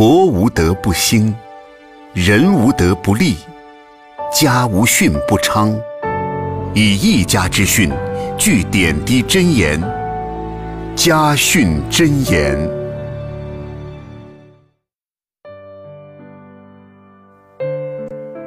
[0.00, 1.36] 国无德不兴，
[2.14, 3.36] 人无德不立，
[4.32, 5.78] 家无训不昌。
[6.72, 7.92] 以一家之训，
[8.38, 9.78] 具点滴真言。
[10.96, 12.56] 家训真言。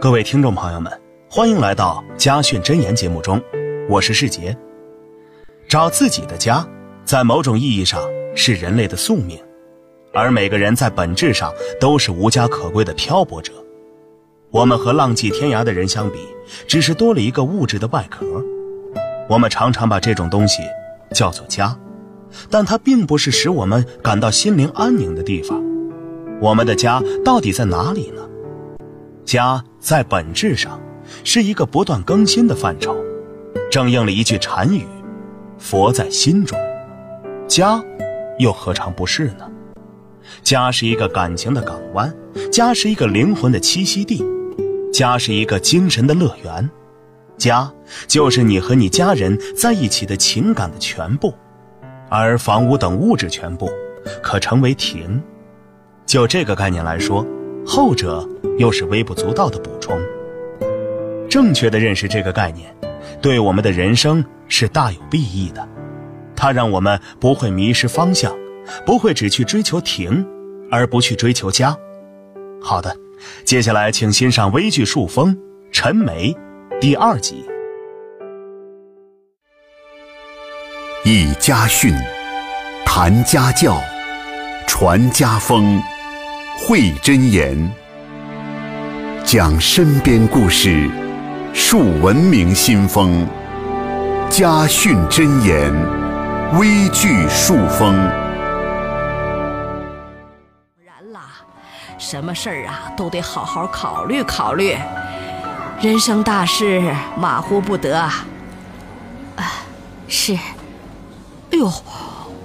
[0.01, 0.91] 各位听众朋友们，
[1.29, 3.39] 欢迎来到《家训真言》节目中，
[3.87, 4.57] 我是世杰。
[5.69, 6.67] 找自己的家，
[7.05, 8.01] 在某种意义上
[8.35, 9.39] 是人类的宿命，
[10.13, 13.51] 而每个人在本质上都是无家可归的漂泊者。
[14.51, 16.19] 我们和浪迹天涯的人相比，
[16.67, 18.23] 只是多了一个物质的外壳。
[19.27, 20.61] 我们常常把这种东西
[21.11, 21.75] 叫做家，
[22.51, 25.63] 但它并不是使我们感到心灵安宁的地方。
[26.39, 28.21] 我们的家到底在哪里呢？
[29.25, 30.79] 家在本质上
[31.23, 32.95] 是一个不断更新的范畴，
[33.71, 34.85] 正应了一句禅语。
[35.57, 36.59] 佛在心中，
[37.47, 37.83] 家
[38.37, 39.49] 又何尝不是呢？
[40.43, 42.13] 家是一个感情的港湾，
[42.51, 44.23] 家是一个灵魂的栖息地，
[44.91, 46.69] 家是一个精神的乐园，
[47.37, 47.71] 家
[48.07, 51.33] 就是你和你家人在一起的情感的全部，
[52.09, 53.69] 而房屋等物质全部
[54.21, 55.21] 可成为庭。
[56.05, 57.25] 就这个概念来说，
[57.65, 58.27] 后者
[58.57, 59.99] 又是微不足道的补充。
[61.29, 62.73] 正确的认识这个概念。
[63.21, 65.65] 对我们的人生是大有裨益的，
[66.35, 68.35] 它让我们不会迷失方向，
[68.85, 70.25] 不会只去追求停，
[70.71, 71.75] 而不去追求家。
[72.61, 72.95] 好的，
[73.43, 75.35] 接下来请欣赏微剧《树风》
[75.71, 76.35] 陈梅
[76.79, 77.45] 第二集。
[81.05, 81.93] 以家训，
[82.85, 83.77] 谈家教，
[84.65, 85.81] 传家风，
[86.57, 87.69] 会真言，
[89.25, 90.89] 讲身边故事。
[91.53, 93.27] 树文明新风，
[94.29, 95.71] 家训真言，
[96.57, 98.22] 微剧树风。
[102.03, 104.77] 什么事儿啊都得好好考虑考虑，
[105.81, 107.97] 人生大事马虎不得。
[107.97, 108.25] 啊，
[110.09, 110.35] 是。
[110.35, 111.71] 哎呦，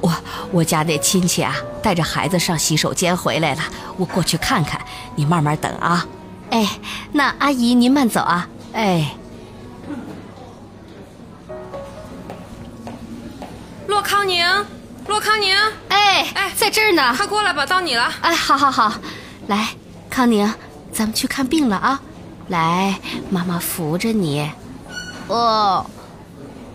[0.00, 0.14] 我
[0.52, 3.62] 我家那亲戚啊，带着孩子上洗手间回来了，
[3.97, 4.80] 我过去看看，
[5.16, 6.06] 你慢慢等啊。
[6.50, 6.78] 哎，
[7.10, 8.48] 那阿姨您慢走啊。
[8.74, 9.12] 哎，
[13.88, 14.47] 洛康宁，
[15.08, 15.56] 洛康宁，
[15.88, 18.10] 哎哎，在这儿呢，快过来吧，到你了。
[18.20, 18.92] 哎，好好好，
[19.48, 19.70] 来，
[20.10, 20.47] 康宁，
[20.92, 22.00] 咱们去看病了啊！
[22.48, 23.00] 来，
[23.31, 24.47] 妈妈扶着你。
[25.26, 25.84] 哦，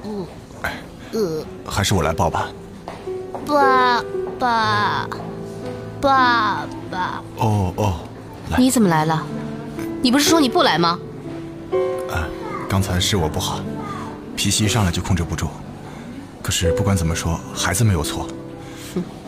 [0.04, 0.26] 嗯，
[1.12, 2.48] 呃，还是我来抱吧。
[3.46, 4.04] 爸
[4.40, 5.08] 爸，
[6.02, 7.22] 爸爸。
[7.38, 8.00] 哦哦，
[8.58, 9.24] 你怎么来了？
[10.02, 11.00] 你不是说你不来吗？
[12.10, 12.26] 啊
[12.68, 13.60] 刚才是我不好，
[14.36, 15.48] 脾气一上来就控制不住。
[16.42, 18.28] 可是不管怎么说，孩子没有错，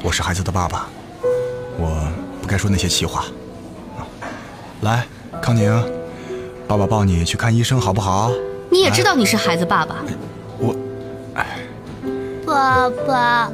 [0.01, 0.87] 我是孩子的爸爸，
[1.77, 2.11] 我
[2.45, 3.25] 不该说那些气话。
[4.81, 5.03] 来，
[5.41, 5.83] 康宁，
[6.67, 8.31] 爸爸抱你去看医生好不好？
[8.69, 9.95] 你也知道你是孩子爸爸。
[10.59, 10.75] 我，
[11.33, 11.57] 哎，
[12.45, 13.51] 爸爸，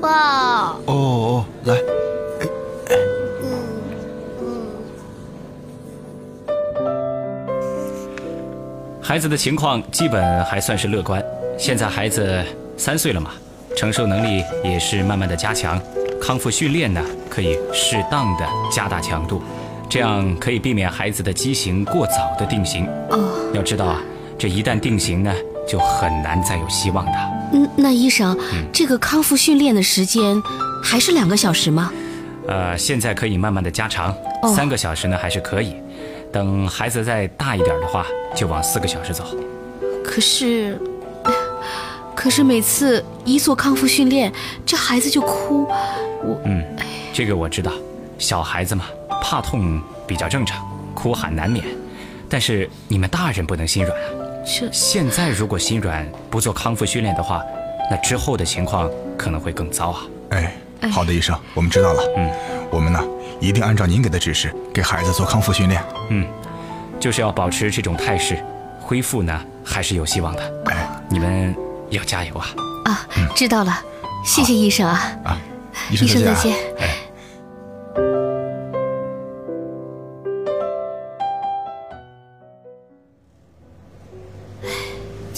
[0.00, 0.76] 爸。
[0.86, 1.76] 哦哦，来。
[9.02, 11.20] 孩子的情况基本还算是乐观，
[11.58, 12.44] 现在孩子
[12.76, 13.32] 三岁了嘛，
[13.76, 15.80] 承受能力也是慢慢的加强，
[16.22, 19.42] 康复训练呢可以适当的加大强度，
[19.88, 22.86] 这样可以避免孩子的畸形过早的定型。
[23.10, 24.00] 哦，要知道啊，
[24.38, 25.32] 这一旦定型呢，
[25.68, 27.12] 就很难再有希望的。
[27.52, 28.36] 嗯，那医生，
[28.72, 30.42] 这个康复训练的时间
[30.82, 31.92] 还是两个小时吗？
[32.46, 34.14] 呃，现在可以慢慢的加长，
[34.54, 35.74] 三个小时呢还是可以。
[36.30, 39.24] 等孩子再大一点的话，就往四个小时走。
[40.04, 40.78] 可是，
[42.14, 44.30] 可是每次一做康复训练，
[44.66, 45.66] 这孩子就哭。
[46.22, 46.62] 我嗯，
[47.18, 47.72] 这个我知道，
[48.16, 48.84] 小孩子嘛，
[49.20, 50.64] 怕痛比较正常，
[50.94, 51.64] 哭喊难免。
[52.28, 54.06] 但是你们大人不能心软啊。
[54.46, 57.42] 这现在如果心软不做康复训练的话，
[57.90, 60.02] 那之后的情况可能会更糟啊。
[60.28, 60.52] 哎，
[60.92, 62.00] 好的，医生，我们知道了。
[62.16, 62.30] 嗯，
[62.70, 63.04] 我们呢？
[63.40, 65.82] 一定按照您给的指示，给孩子做康复训练。
[66.10, 66.24] 嗯，
[67.00, 68.38] 就是要保持这种态势，
[68.80, 70.54] 恢复呢还是有希望的。
[70.66, 71.52] 哎，你们
[71.90, 72.46] 要加油啊！
[72.84, 73.76] 啊，知道了，
[74.24, 75.12] 谢谢医生啊！
[75.24, 75.36] 啊，
[75.90, 76.54] 医生再见。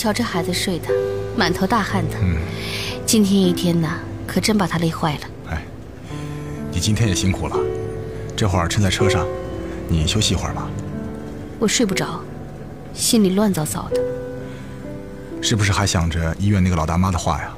[0.00, 0.88] 瞧这孩子睡的，
[1.37, 2.17] 满头大汗的。
[2.23, 2.38] 嗯，
[3.05, 3.87] 今天一天呢，
[4.26, 5.20] 可真把他累坏了。
[5.50, 5.62] 哎，
[6.73, 7.56] 你今天也辛苦了。
[8.35, 9.26] 这会儿趁在车上，
[9.88, 10.67] 你休息一会儿吧。
[11.58, 12.19] 我睡不着，
[12.94, 14.00] 心里乱糟糟的。
[15.43, 17.55] 是不是还想着医院那个老大妈的话呀？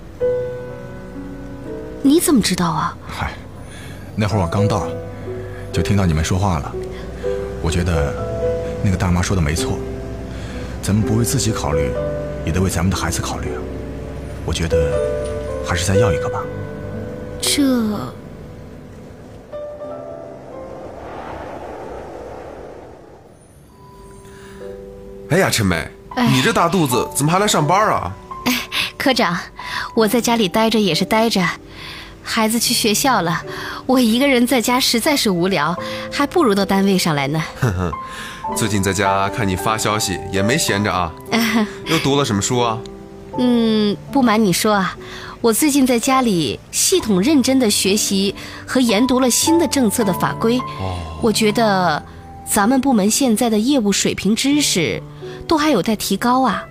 [2.02, 2.98] 你怎么知道啊？
[3.06, 3.34] 嗨，
[4.16, 4.88] 那会儿我刚到，
[5.72, 6.74] 就听到你们说话了。
[7.62, 8.12] 我觉得
[8.82, 9.78] 那个大妈说的没错，
[10.82, 11.88] 咱们不为自己考虑，
[12.44, 13.60] 也得为咱们的孩子考虑啊。
[14.44, 14.92] 我觉得
[15.66, 16.40] 还是再要一个吧。
[17.40, 17.62] 这，
[25.30, 25.88] 哎呀，陈梅，
[26.30, 28.12] 你这大肚子怎么还来上班啊？
[28.44, 28.52] 哎
[28.98, 29.36] 科长，
[29.94, 31.42] 我在家里待着也是待着，
[32.22, 33.42] 孩子去学校了，
[33.86, 35.76] 我一个人在家实在是无聊，
[36.12, 37.42] 还不如到单位上来呢。
[37.60, 37.92] 哼哼，
[38.56, 41.12] 最近在家看你发消息也没闲着啊。
[41.86, 42.78] 又读了什么书啊？
[43.38, 44.96] 嗯，不瞒你说啊，
[45.40, 48.34] 我最近在家里系统认真的学习
[48.66, 50.58] 和研读了新的政策的法规。
[50.58, 52.02] 哦，我觉得
[52.44, 55.02] 咱们部门现在的业务水平、知识
[55.48, 56.62] 都还有待提高啊。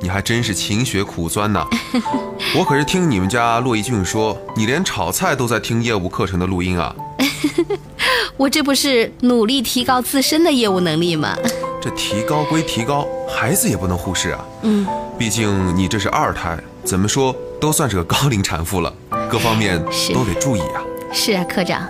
[0.00, 1.64] 你还真是勤学苦钻呐！
[2.58, 6.94] 我可是听你们家骆一俊说，你连炒菜都在听业务课程的录音啊。
[8.36, 11.36] 我这不是努力提高自身的业务能力吗？
[11.80, 14.44] 这提高归提高，孩子也不能忽视啊。
[14.62, 14.86] 嗯，
[15.18, 18.92] 毕竟你这是二胎，怎么说都算是个高龄产妇了，
[19.28, 19.82] 各方面
[20.14, 20.82] 都得注意啊。
[21.12, 21.86] 是啊，科长，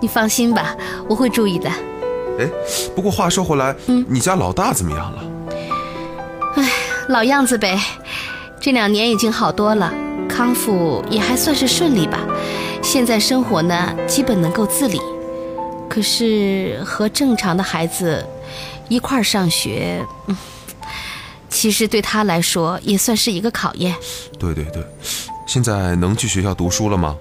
[0.00, 0.74] 你放心吧，
[1.08, 1.68] 我会注意的。
[2.38, 2.48] 哎，
[2.94, 5.22] 不过话说回来，嗯，你家老大怎么样了？
[7.08, 7.78] 老样子呗，
[8.60, 9.92] 这两年已经好多了，
[10.28, 12.20] 康复也还算是顺利吧。
[12.80, 15.00] 现在生活呢，基本能够自理。
[15.92, 18.26] 可是和正常的孩子
[18.88, 20.02] 一块儿上学，
[21.50, 23.94] 其实对他来说也算是一个考验。
[24.38, 24.82] 对对对，
[25.46, 27.14] 现在能去学校读书了吗？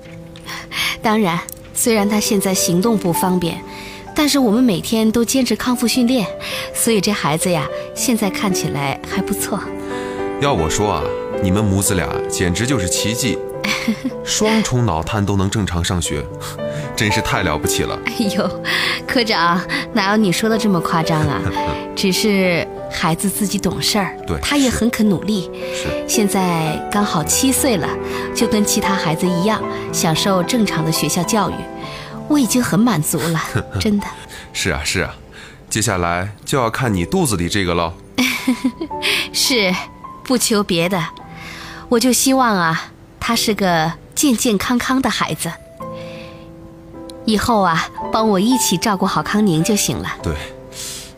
[1.02, 1.38] 当然，
[1.74, 3.62] 虽然他现在行动不方便。
[4.16, 6.26] 但是我们每天都坚持康复训练，
[6.74, 9.60] 所以这孩子呀，现在看起来还不错。
[10.42, 11.04] 要我说啊，
[11.44, 13.38] 你们母子俩简直就是奇迹，
[14.24, 16.26] 双重脑瘫都能正常上学，
[17.02, 18.00] 真是太了不起了。
[18.06, 18.64] 哎呦，
[19.08, 19.60] 科长
[19.92, 21.42] 哪有你说的这么夸张啊？
[21.98, 25.50] 只是孩子自己懂事儿，对，他也很肯努力。
[25.74, 27.90] 是，现在刚好七岁了，
[28.36, 29.60] 就跟其他孩子一样，
[29.92, 31.56] 享受正常的学校教育。
[32.28, 33.42] 我已经很满足了，
[33.82, 34.06] 真的。
[34.54, 35.16] 是啊，是啊，
[35.72, 37.94] 接下来就要看你肚子里这个喽。
[39.34, 39.74] 是，
[40.24, 41.04] 不求别的，
[41.90, 45.52] 我就希望啊，他是个健健康康的孩子。
[47.26, 50.10] 以后啊，帮我一起照顾好康宁就行了。
[50.24, 50.34] 对，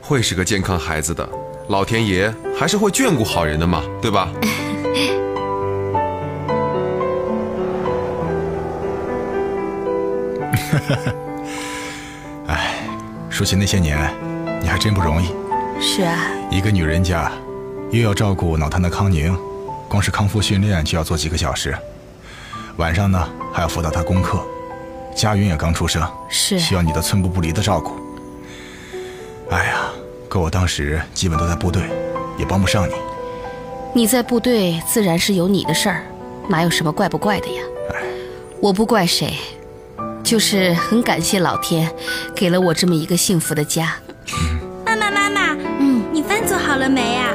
[0.01, 1.27] 会是个健康孩子的，
[1.69, 4.29] 老天爷还是会眷顾好人的嘛，对吧？
[12.47, 12.75] 哎，
[13.29, 14.13] 说起那些年，
[14.61, 15.27] 你还真不容易。
[15.79, 16.19] 是啊，
[16.51, 17.31] 一个女人家，
[17.91, 19.37] 又要照顾脑瘫的康宁，
[19.87, 21.77] 光是康复训练就要做几个小时，
[22.77, 24.45] 晚上呢还要辅导她功课。
[25.15, 27.93] 佳云也刚出生，是需要你的寸步不离的照顾。
[29.49, 29.91] 哎呀，
[30.27, 31.83] 可我当时基本都在部队，
[32.37, 32.93] 也帮不上你。
[33.93, 36.03] 你在部队自然是有你的事儿，
[36.47, 37.61] 哪有什么怪不怪的呀？
[37.93, 38.01] 哎，
[38.59, 39.33] 我不怪谁。
[40.23, 41.91] 就是很感谢老天，
[42.33, 43.95] 给了我这么一个幸福的家。
[44.85, 47.32] 妈妈，妈妈，嗯，你饭做好了没呀？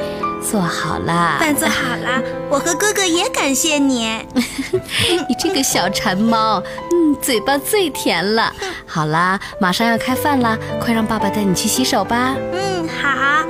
[0.49, 1.37] 做好了。
[1.39, 4.17] 饭做好了，我和哥哥也感谢你。
[4.33, 6.61] 你这个小馋猫，
[6.91, 8.51] 嗯，嘴巴最甜了。
[8.87, 12.35] 好啦，马上要开饭了，快让爸爸带你去洗手吧。
[12.51, 13.45] 嗯，好，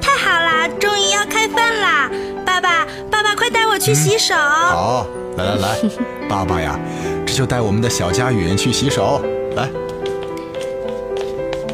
[0.00, 2.10] 太好啦，终于要开饭啦！
[2.46, 4.34] 爸爸，爸爸，快带我去洗手。
[4.34, 5.78] 好，来来来，
[6.28, 6.78] 爸爸呀。
[7.26, 9.22] 这就带我们的小佳允去洗手，
[9.54, 9.68] 来。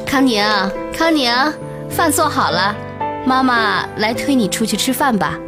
[0.04, 0.44] 康宁，
[0.92, 1.32] 康宁，
[1.88, 2.74] 饭做好了，
[3.26, 5.38] 妈妈来推你出去吃饭吧。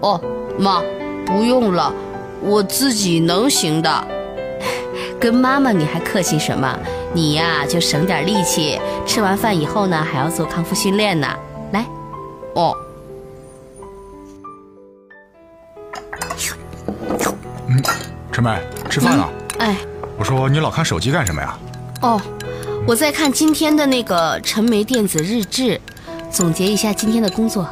[0.00, 0.20] 哦，
[0.58, 0.82] 妈，
[1.26, 1.92] 不用了，
[2.40, 4.08] 我自己能行的。
[5.20, 6.78] 跟妈妈你还客气什么？
[7.12, 11.28] 你呀就省点力气，吃完饭以后呢还要做康复训练呢。
[11.72, 11.86] 来，
[12.54, 12.74] 哦。
[17.68, 17.82] 嗯，
[18.32, 18.58] 陈梅。
[18.90, 19.76] 吃饭了，哎，
[20.16, 21.58] 我说你老看手机干什么呀？
[22.02, 22.20] 哦，
[22.86, 25.80] 我在看今天的那个陈梅电子日志，
[26.34, 27.64] 总结一下今天的工作。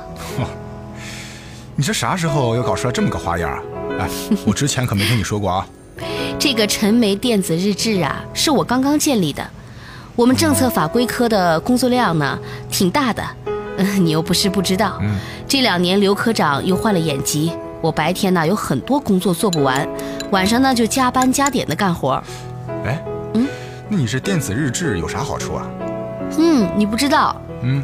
[1.75, 3.63] 你这啥时候又搞出来这么个花样啊？
[3.99, 4.09] 哎，
[4.47, 5.67] 我之前可没听你说过啊。
[6.39, 9.45] 这个陈梅电子日志啊，是我刚刚建立的。
[10.15, 12.39] 我们政策法规科的工作量呢，
[12.71, 13.25] 挺大的。
[13.79, 15.01] 嗯，你又不是不知道，
[15.49, 17.51] 这两年刘科长又换了眼疾。
[17.81, 19.89] 我白天呢有很多工作做不完，
[20.31, 22.23] 晚上呢就加班加点的干活。
[22.85, 23.03] 哎，
[23.35, 23.49] 嗯，
[23.89, 25.67] 那你这电子日志有啥好处啊？
[26.39, 27.35] 嗯，你不知道。
[27.63, 27.83] 嗯，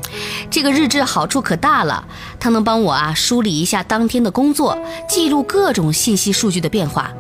[0.51, 2.05] 这个日志好处可大了，
[2.41, 4.77] 它能帮我啊梳理一下当天的工作，
[5.09, 7.11] 记录各种信息数据的变化。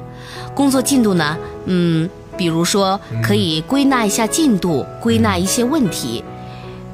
[0.54, 1.36] 工作进度呢，
[1.66, 6.24] 嗯，比如说可以归纳一下进度，归纳一些问题，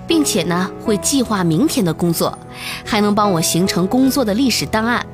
[0.07, 2.39] 并且呢会计划明天的工作，
[2.85, 5.05] 还能帮我形成工作的历史档案，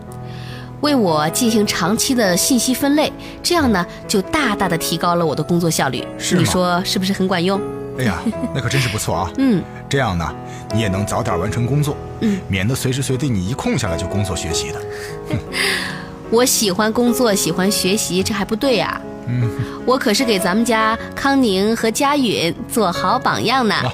[0.81, 6.05] 为我进行长期的信息分类，这样呢就大大的提高了我的工作效率。
[6.37, 7.61] 你说是不是很管用？
[8.01, 8.19] 哎呀，
[8.55, 9.31] 那可真是不错啊！
[9.39, 10.35] 嗯，这样呢，
[10.73, 14.81] 你也能早点完成工作，嗯，免得随时随地你一空下来就工作学习的。
[16.31, 19.49] 我喜欢工作，喜欢学习，这还不对呀、嗯，
[19.85, 23.75] 我可是给咱们家康宁和佳允做好榜样呢。
[23.75, 23.93] 啊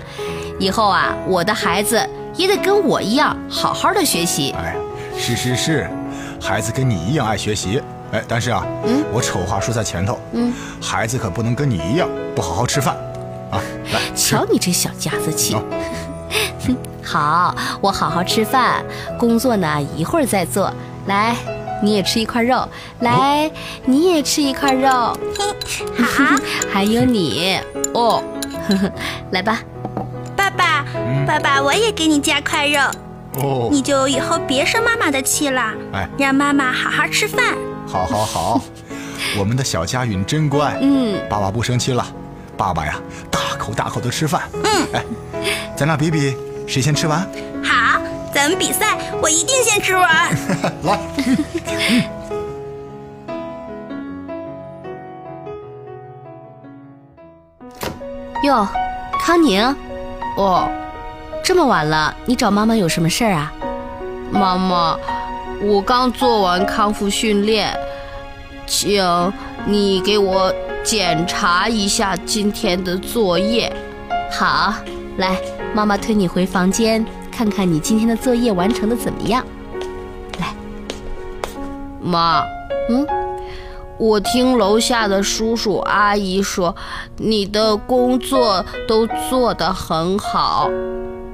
[0.59, 2.01] 以后啊，我的孩子
[2.35, 4.53] 也得跟我一样好好的学习。
[4.53, 4.75] 哎，
[5.19, 5.87] 是是是，
[6.41, 7.79] 孩子跟你一样爱学习。
[8.13, 12.97] 哎，但是啊，嗯我丑话说在前头，嗯，孩子可不能跟你一样不好好吃饭，
[13.51, 13.61] 啊，
[13.93, 15.53] 来，瞧你这小家子气。
[15.53, 15.63] 走。
[17.03, 18.85] 好，我好好吃饭，
[19.19, 20.73] 工作呢一会儿再做。
[21.07, 21.37] 来，
[21.83, 22.69] 你也吃一块肉。
[23.01, 23.51] 来，
[23.85, 24.91] 你也吃一块肉。
[25.97, 26.25] 好，
[26.73, 27.59] 还有你。
[27.95, 28.23] 哦，
[28.69, 28.93] 呵呵，
[29.31, 29.61] 来吧。
[30.37, 31.25] 爸爸，嗯。
[31.25, 32.81] 爸爸，我也给你加块肉，
[33.41, 37.55] 哦，你就以后别生妈妈的气了，哎，让妈妈好好吃饭。
[37.87, 38.61] 好好好，
[39.39, 42.05] 我们的小佳允真乖，嗯，爸爸不生气了，
[42.57, 42.99] 爸爸呀，
[43.31, 44.43] 大口大口的吃饭。
[44.55, 45.05] 嗯，哎，
[45.77, 46.37] 咱俩比比
[46.67, 47.21] 谁先吃完。
[47.63, 48.01] 好，
[48.35, 50.35] 咱们比赛，我一定先吃完。
[50.85, 50.99] 来，
[58.43, 58.67] 哟，
[59.21, 59.63] 康宁，
[60.37, 60.69] 哦，
[61.45, 63.53] 这么晚了，你找妈妈有什么事儿啊？
[64.31, 64.99] 妈妈，
[65.63, 67.79] 我刚做完康复训练，
[68.67, 69.33] 请
[69.65, 70.53] 你给我
[70.87, 73.75] 检查一下今天的作业。
[74.31, 74.73] 好，
[75.17, 75.37] 来，
[75.75, 79.45] 妈妈推你回房间，看看你今天的作业完成的怎么样。
[80.39, 80.55] 来，
[82.01, 82.41] 妈，
[82.89, 83.05] 嗯。
[83.99, 86.77] 我听楼下的叔叔阿姨说，
[87.17, 90.71] 你的工作都做得很好，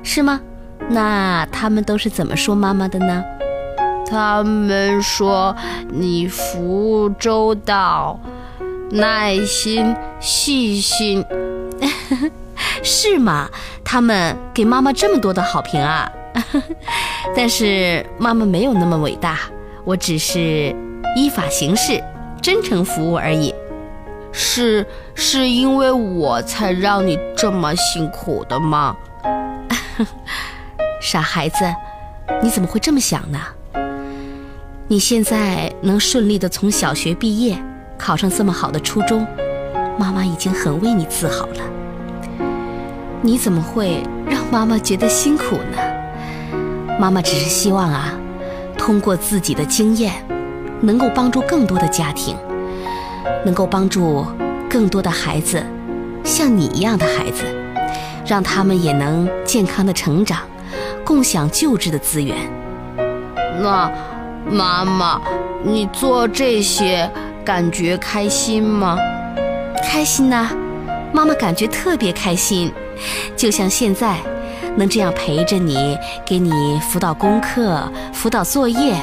[0.03, 0.41] 是吗？
[0.89, 3.23] 那他们都是怎么说妈妈的呢？
[4.09, 5.55] 他们说
[5.91, 8.19] 你服务周到、
[8.93, 11.25] 耐心、细心，
[12.85, 13.49] 是吗？
[13.83, 16.11] 他们给妈妈这么多的好评啊！
[17.35, 19.39] 但是妈妈没有那么伟大，
[19.85, 20.75] 我只是
[21.17, 22.03] 依法行事。
[22.43, 23.55] 真诚服务而已，
[24.33, 24.85] 是
[25.15, 28.97] 是因为我才让你这么辛苦的吗？
[31.01, 31.57] 傻孩子，
[32.43, 33.41] 你怎么会这么想呢？
[34.89, 37.57] 你现在能顺利的从小学毕业，
[37.99, 39.27] 考上这么好的初中，
[39.99, 41.61] 妈妈已经很为你自豪了。
[43.21, 45.79] 你怎么会让妈妈觉得辛苦呢？
[46.99, 48.13] 妈妈只是希望啊，
[48.77, 50.13] 通过自己的经验。
[50.85, 52.37] 能够帮助更多的家庭，
[53.45, 54.27] 能够帮助
[54.69, 55.63] 更多的孩子，
[56.25, 57.45] 像你一样的孩子，
[58.27, 60.41] 让他们也能健康的成长，
[61.05, 62.37] 共享救治的资源。
[63.61, 63.89] 那
[64.51, 65.21] 妈妈，
[65.63, 67.09] 你做这些
[67.45, 68.97] 感觉开心吗？
[69.83, 70.53] 开心呐、啊，
[71.13, 72.73] 妈妈感觉特别开心，
[73.37, 74.17] 就像现在
[74.77, 78.95] 能这样陪着你，给你辅导功课、辅导作业。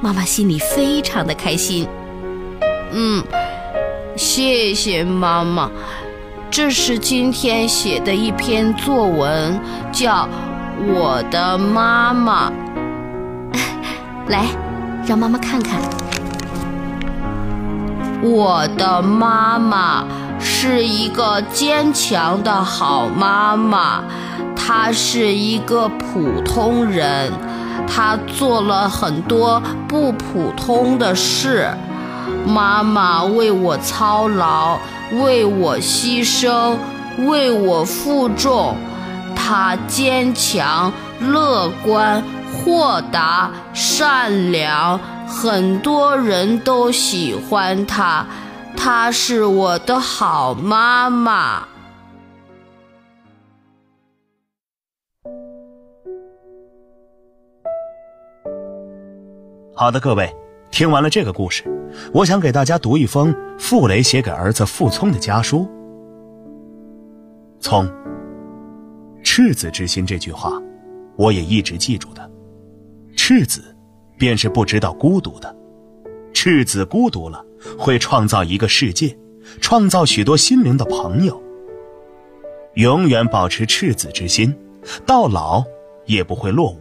[0.00, 1.86] 妈妈心里非常的开心。
[2.92, 3.22] 嗯，
[4.16, 5.70] 谢谢妈妈。
[6.50, 9.60] 这是今天写的一篇作文，
[9.92, 10.24] 叫
[10.92, 12.50] 《我的妈妈》。
[14.28, 14.44] 来，
[15.06, 15.80] 让妈妈看看。
[18.22, 20.04] 我的妈妈
[20.38, 24.04] 是一个坚强的好妈妈，
[24.54, 27.32] 她是一个普通人。
[27.86, 31.68] 她做了很多不普通的事，
[32.46, 34.78] 妈妈为我操劳，
[35.20, 36.76] 为我牺牲，
[37.26, 38.76] 为我负重。
[39.34, 42.22] 她坚强、乐观、
[42.52, 48.26] 豁达、善良，很多人都喜欢她。
[48.76, 51.66] 她是我的好妈妈。
[59.74, 60.32] 好的，各位，
[60.70, 61.64] 听完了这个故事，
[62.12, 65.68] 我想给大家读一封傅雷写给儿子傅聪的家书。
[67.58, 67.90] 聪，
[69.24, 70.52] 赤子之心这句话，
[71.16, 72.21] 我也一直记住的。
[73.24, 73.62] 赤子，
[74.18, 75.54] 便是不知道孤独的。
[76.34, 77.40] 赤子孤独了，
[77.78, 79.16] 会创造一个世界，
[79.60, 81.40] 创造许多心灵的朋友。
[82.74, 84.52] 永远保持赤子之心，
[85.06, 85.62] 到老
[86.04, 86.80] 也不会落伍。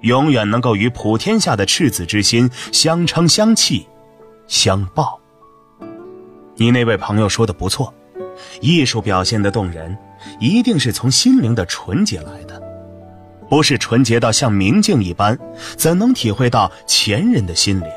[0.00, 3.86] 永远能够与普天下的赤子之心相称相契、
[4.48, 5.20] 相报。
[6.56, 7.94] 你那位朋友说的不错，
[8.60, 9.96] 艺术表现的动人，
[10.40, 12.60] 一定是从心灵的纯洁来的。
[13.48, 15.38] 不是纯洁到像明镜一般，
[15.76, 17.88] 怎能体会到前人的心灵？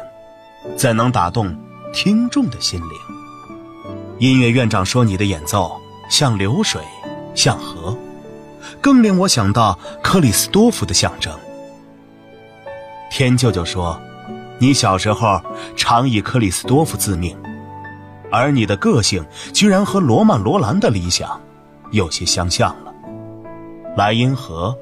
[0.77, 1.53] 怎能打动
[1.93, 2.89] 听众的心灵？
[4.17, 5.79] 音乐院长说你的演奏
[6.10, 6.81] 像流水，
[7.36, 7.98] 像河，
[8.79, 11.34] 更令我想到克里斯多夫的象征。
[13.10, 14.00] 天舅舅说，
[14.58, 15.41] 你小时候
[15.75, 17.36] 常以克里斯多夫自命，
[18.31, 21.41] 而你的个性居然和罗曼·罗兰的理想
[21.91, 22.93] 有些相像了。
[23.98, 24.74] 莱茵河。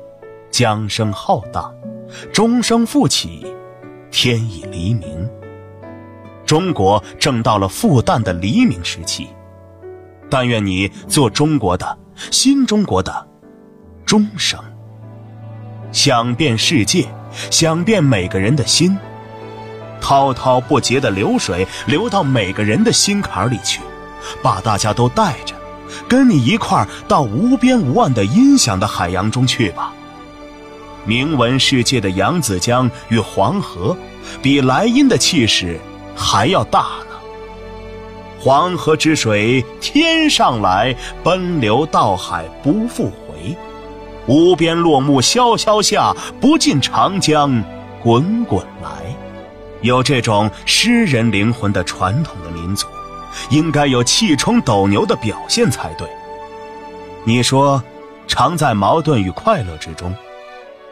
[0.51, 1.73] 江声浩荡，
[2.33, 3.45] 钟声复起，
[4.11, 5.29] 天已黎明。
[6.45, 9.27] 中国正到了复旦的黎明时期，
[10.29, 11.97] 但愿你做中国的
[12.31, 13.27] 新中国的
[14.05, 14.59] 钟声，
[15.91, 17.07] 响遍世界，
[17.51, 18.97] 响遍每个人的心，
[20.01, 23.79] 滔滔不竭的流水流到每个人的心坎里去，
[24.41, 25.53] 把大家都带着，
[26.07, 29.93] 跟你一块儿到无边无岸的音响的海洋中去吧。
[31.09, 33.97] 名闻世界的扬子江与黄河，
[34.43, 35.79] 比莱茵的气势
[36.15, 37.17] 还要大呢。
[38.39, 43.57] 黄河之水天上来，奔流到海不复回。
[44.27, 47.63] 无边落木萧萧下，不尽长江
[48.03, 48.89] 滚滚来。
[49.81, 52.85] 有这种诗人灵魂的传统的民族，
[53.49, 56.07] 应该有气冲斗牛的表现才对。
[57.23, 57.81] 你说，
[58.27, 60.13] 常在矛盾与快乐之中。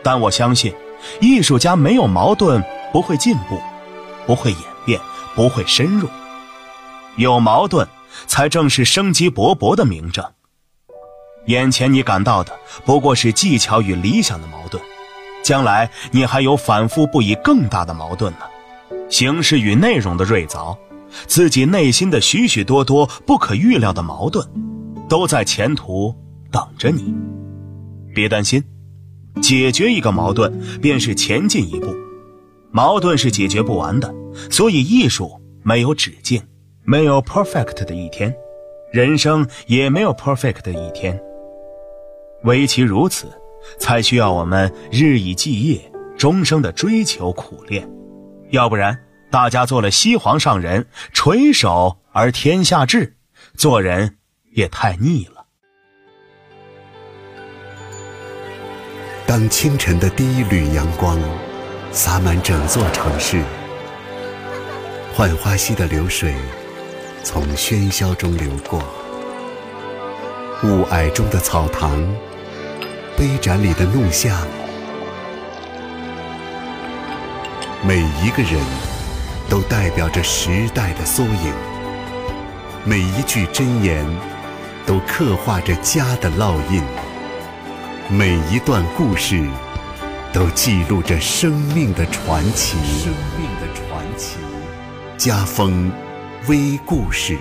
[0.04, 0.74] 但我相信，
[1.20, 3.60] 艺术家没有矛盾不会进步，
[4.26, 5.00] 不会演变，
[5.36, 6.08] 不会深入。
[7.18, 7.88] 有矛盾，
[8.26, 10.24] 才正是生机勃勃的明证。
[11.48, 12.52] 眼前你感到的
[12.86, 14.84] 不过是技巧与理想的矛盾，
[15.44, 18.40] 将来你还有反复不已更大的矛盾呢。
[19.10, 20.78] 形式与内容的锐凿，
[21.26, 24.46] 自己内心的许许多多不可预料的矛盾，
[25.08, 26.14] 都在前途
[26.52, 27.16] 等着你。
[28.14, 28.64] 别担心。
[29.42, 31.96] 解决一个矛盾，便是前进一步。
[32.72, 34.14] 矛盾是解决不完的，
[34.52, 35.32] 所以艺术
[35.64, 36.42] 没有止境，
[36.84, 38.36] 没有 perfect 的一天，
[38.92, 41.20] 人生也没有 perfect 的一天。
[42.44, 43.28] 唯其如此，
[43.80, 47.90] 才需要我们日以继夜、终生的追求苦练。
[48.52, 48.98] 要不然，
[49.32, 53.16] 大家做了西皇上人，垂首而天下治，
[53.56, 54.18] 做人
[54.52, 55.37] 也太腻了。
[59.28, 61.20] 当清晨的第一缕阳光
[61.92, 63.44] 洒满整座城市，
[65.14, 66.34] 浣花溪的流水
[67.26, 68.82] 从喧嚣中流过，
[70.64, 72.02] 雾霭中的草堂，
[73.18, 74.34] 杯盏里的怒相，
[77.84, 78.64] 每一个人
[79.50, 81.54] 都代表着时代的缩影，
[82.86, 84.06] 每一句箴言
[84.86, 86.82] 都刻画着家的烙印。
[88.10, 89.46] 每一段故事，
[90.32, 92.78] 都记录着生命的传奇。
[93.04, 94.38] 生命的传奇，
[95.18, 95.92] 家风
[96.48, 97.38] 微故事。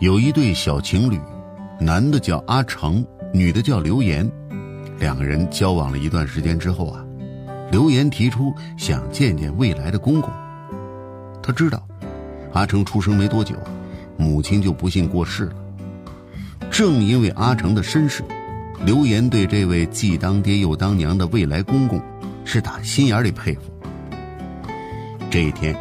[0.00, 1.20] 有一对小情侣，
[1.78, 4.28] 男的叫阿成，女的叫刘岩。
[4.98, 7.06] 两个人交往了一段时间之后啊，
[7.70, 10.28] 刘岩提出想见见未来的公公。
[11.46, 11.80] 他知道，
[12.54, 13.54] 阿成出生没多久，
[14.16, 15.52] 母亲就不幸过世了。
[16.72, 18.24] 正因为阿成的身世，
[18.84, 22.02] 刘岩对这位既当爹又当娘的未来公公
[22.44, 23.60] 是打心眼里佩服。
[25.30, 25.76] 这一天，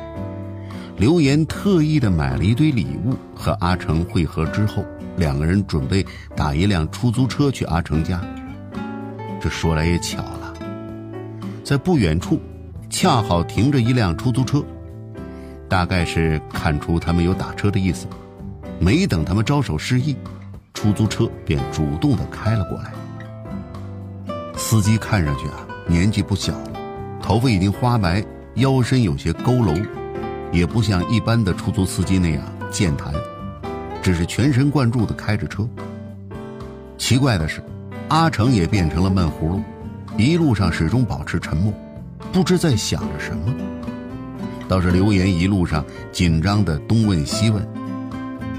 [0.98, 4.86] 刘岩特意的买了一堆礼物和阿成会合之后，
[5.18, 8.22] 两个人准备打一辆出租车去阿成家。
[9.42, 10.54] 这说来也巧了，
[11.64, 12.40] 在不远处，
[12.88, 14.64] 恰好停着一辆出租车。
[15.68, 18.08] 大概是看出他们有打车的意思，
[18.80, 20.16] 没等他们招手示意，
[20.74, 22.94] 出租车便主动的开了过来。
[24.56, 26.70] 司机看上去啊年纪不小了，
[27.22, 28.24] 头发已经花白，
[28.56, 29.86] 腰身有些佝偻，
[30.52, 33.14] 也不像一般的出租司机那样健谈，
[34.02, 35.68] 只是全神贯注的开着车。
[36.98, 37.62] 奇怪的是，
[38.08, 39.62] 阿成也变成了闷葫芦，
[40.18, 41.74] 一路上始终保持沉默，
[42.32, 43.54] 不知在想着什么。
[44.68, 47.68] 倒是刘岩一路上紧张的东问西问，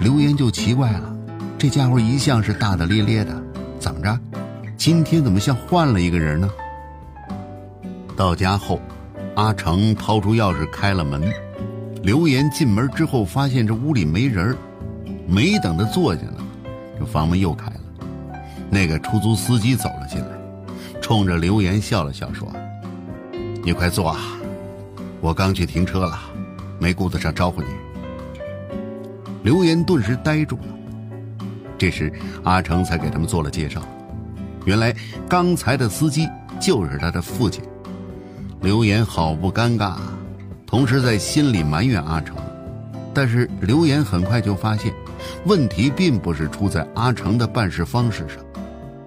[0.01, 1.17] 刘岩就奇怪了，
[1.59, 3.35] 这家伙一向是大大咧咧的，
[3.79, 4.19] 怎么着，
[4.77, 6.49] 今天怎么像换了一个人呢？
[8.17, 8.81] 到家后，
[9.35, 11.23] 阿成掏出钥匙开了门，
[12.03, 14.57] 刘岩进门之后发现这屋里没人
[15.27, 16.39] 没等他坐下呢，
[16.99, 17.81] 这房门又开了，
[18.71, 20.29] 那个出租司机走了进来，
[21.01, 22.49] 冲着刘岩笑了笑，说
[23.65, 24.17] ：“你快坐啊，
[25.27, 26.17] 我刚去停车了，
[26.79, 27.67] 没顾得上招呼你。”
[29.43, 31.43] 刘岩顿时呆住了。
[31.77, 32.13] 这时，
[32.45, 33.83] 阿成才给他们做了介绍，
[34.65, 34.95] 原来
[35.29, 36.29] 刚才的司机
[36.61, 37.61] 就是他的父亲。
[38.61, 39.97] 刘岩好不尴尬，
[40.65, 42.37] 同时在心里埋怨阿成。
[43.13, 44.95] 但是刘岩很快就发现，
[45.45, 48.39] 问题并不是出在阿成的办事方式上，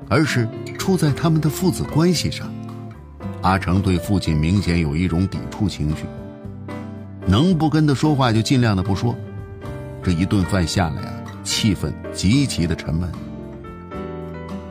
[0.10, 0.46] 而是
[0.78, 2.46] 出在他们的父子关系上。
[3.42, 6.04] 阿成对父亲明显有一种抵触情绪，
[7.26, 9.16] 能不跟他说话就尽量的不说。
[10.04, 13.10] 这一顿饭下来啊，气氛极其的沉闷。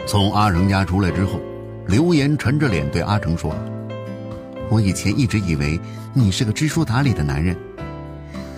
[0.06, 1.40] 从阿成家出来之后，
[1.86, 3.54] 刘岩沉着脸对阿成说。
[4.70, 5.80] 我以前一直以为
[6.12, 7.56] 你是个知书达理的男人，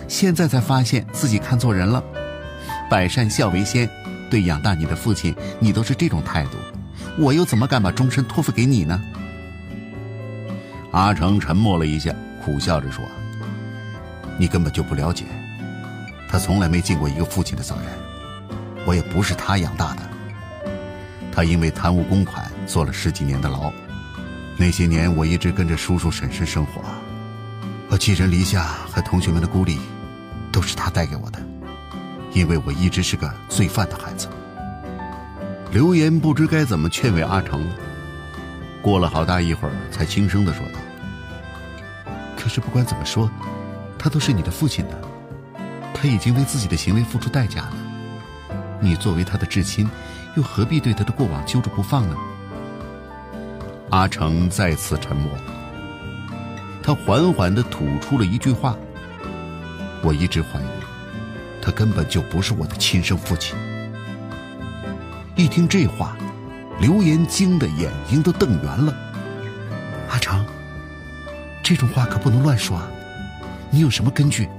[0.09, 2.03] 现在才发现自己看错人了。
[2.89, 3.89] 百善孝为先，
[4.29, 6.57] 对养大你的父亲，你都是这种态度，
[7.17, 9.01] 我又怎么敢把终身托付给你呢？
[10.91, 13.03] 阿成沉默了一下，苦笑着说
[14.37, 15.25] ：“你根本就不了解，
[16.29, 20.01] 他从来没尽过一个父亲的责任，我也不是他养大的。
[21.31, 23.71] 他因为贪污公款，坐了十几年的牢。”
[24.57, 26.81] 那些年，我一直跟着叔叔婶婶生活，
[27.89, 29.79] 我寄人篱下和同学们的孤立，
[30.51, 31.39] 都是他带给我的。
[32.33, 34.27] 因为我一直是个罪犯的孩子。
[35.71, 37.65] 刘岩不知该怎么劝慰阿成，
[38.81, 40.79] 过了好大一会儿，才轻声的说道
[42.35, 43.29] ：“可是不管怎么说，
[43.97, 44.95] 他都是你的父亲呢，
[45.93, 47.73] 他已经为自己的行为付出代价了。
[48.79, 49.87] 你作为他的至亲，
[50.35, 52.15] 又何必对他的过往揪着不放呢？”
[53.91, 55.29] 阿成再次沉默，
[56.81, 58.75] 他缓缓地吐出了一句话
[60.01, 63.55] ：“我一直怀疑，他根本就不是我的亲生父亲。”
[65.35, 66.15] 一听这话，
[66.79, 68.93] 刘岩惊得眼睛都瞪圆了。
[70.09, 70.45] 阿成，
[71.63, 72.87] 这种话可不能乱说啊！
[73.69, 74.49] 你有什么根据？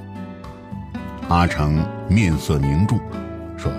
[1.29, 2.98] 阿成面色凝重，
[3.57, 3.72] 说：“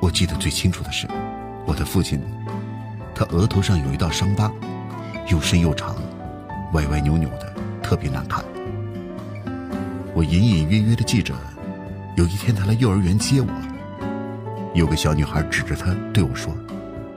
[0.00, 1.06] 我记得最清楚的是，
[1.66, 2.20] 我的父亲。”
[3.14, 4.50] 他额头上有一道伤疤，
[5.28, 5.96] 又深又长，
[6.72, 7.52] 歪歪扭扭的，
[7.82, 8.42] 特别难看。
[10.14, 11.34] 我隐隐约约的记着，
[12.16, 13.48] 有一天他来幼儿园接我，
[14.74, 16.54] 有个小女孩指着他对我说：“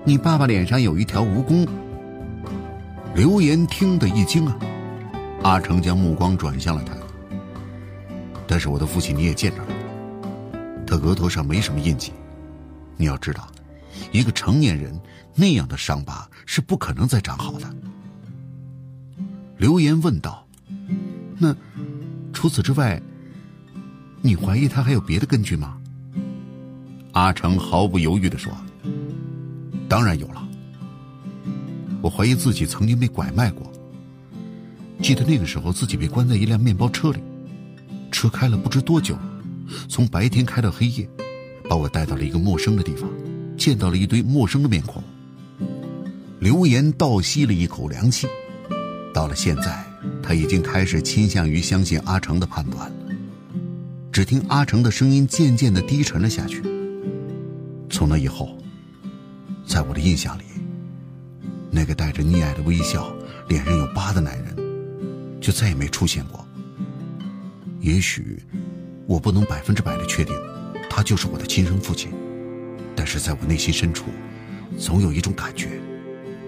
[0.05, 1.67] 你爸爸脸上有一条蜈蚣。”
[3.15, 4.57] 刘岩听得一惊啊！
[5.43, 6.93] 阿成将目光转向了他。
[8.47, 9.67] 但是我的父亲你也见着了，
[10.85, 12.11] 他额头上没什么印记。
[12.97, 13.47] 你要知道，
[14.11, 14.99] 一个成年人。
[15.35, 17.67] 那样的伤疤是不可能再长好的。
[19.57, 20.45] 刘岩问道
[21.39, 21.55] ：“那
[22.31, 23.01] 除此之外，
[24.21, 25.75] 你怀疑他还有别的根据吗？”
[27.13, 28.53] 阿成毫不犹豫的说
[29.93, 30.49] ：“当然有了。
[32.01, 33.71] 我怀疑自己曾经被拐卖过。
[35.03, 37.19] 记得那个时候，自己被关在一辆面包车里，
[38.11, 39.15] 车开了不知多久，
[39.87, 41.07] 从白天开到黑夜，
[41.69, 43.07] 把我带到了一个陌生的地方，
[43.55, 45.03] 见到了一堆陌生的面孔。”
[46.41, 48.25] 刘岩倒吸了一口凉气，
[49.13, 49.85] 到了现在，
[50.23, 52.95] 他已经开始倾向于相信阿成的判断了。
[54.11, 56.63] 只听阿成的声音渐渐的低沉了下去。
[57.91, 58.57] 从那以后，
[59.65, 60.43] 在我的印象里，
[61.71, 63.13] 那个带着溺爱的微笑、
[63.47, 64.55] 脸上有疤的男人，
[65.41, 66.45] 就再也没出现过。
[67.79, 68.41] 也许，
[69.07, 70.35] 我不能百分之百的确定，
[70.89, 72.11] 他就是我的亲生父亲，
[72.95, 74.05] 但是在我内心深处，
[74.77, 75.81] 总有一种感觉。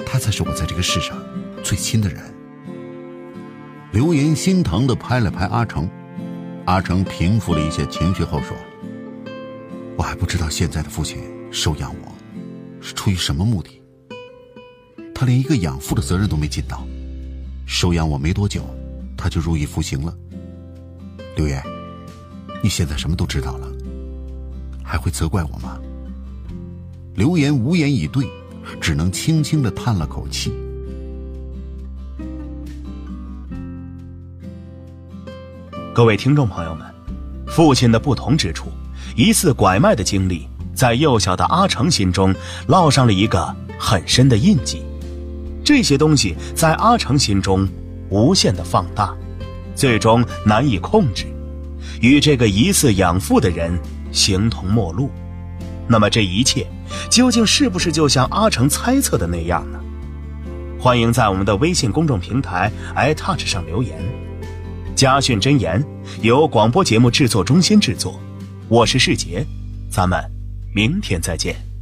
[0.05, 1.17] 他才是我在这个世上
[1.63, 2.21] 最亲的人。
[3.91, 5.89] 刘岩心疼的拍了拍阿成，
[6.65, 8.55] 阿成平复了一些情绪后说
[9.97, 11.17] ：“我还不知道现在的父亲
[11.51, 12.14] 收养我，
[12.85, 13.81] 是出于什么目的。
[15.13, 16.85] 他连一个养父的责任都没尽到，
[17.65, 18.63] 收养我没多久，
[19.17, 20.15] 他就入狱服刑了。
[21.35, 21.63] 刘岩，
[22.61, 23.67] 你现在什么都知道了，
[24.83, 25.79] 还会责怪我吗？”
[27.15, 28.29] 刘岩无言以对。
[28.81, 30.51] 只能轻轻的叹了口气。
[35.93, 36.83] 各位听众朋友们，
[37.45, 38.71] 父亲的不同之处，
[39.15, 42.35] 疑似拐卖的经历，在幼小的阿成心中
[42.67, 44.83] 烙上了一个很深的印记。
[45.63, 47.67] 这些东西在阿成心中
[48.09, 49.15] 无限的放大，
[49.73, 51.25] 最终难以控制，
[52.01, 53.75] 与这个疑似养父的人
[54.11, 55.09] 形同陌路。
[55.87, 56.67] 那么这一切。
[57.09, 59.79] 究竟是不是就像阿成猜测的那样呢？
[60.79, 63.97] 欢迎在我们的微信公众平台 iTouch 上留言。
[64.95, 65.83] 家训真言
[66.21, 68.19] 由广播节目制作中心制作，
[68.69, 69.43] 我是世杰，
[69.89, 70.23] 咱们
[70.75, 71.74] 明天再见。